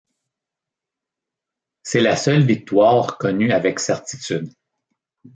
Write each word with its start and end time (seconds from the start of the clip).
C'est 1.83 1.99
la 2.01 2.15
seule 2.15 2.41
victoire 2.43 3.19
connue 3.19 3.51
avec 3.51 3.79
certitude. 3.79 4.49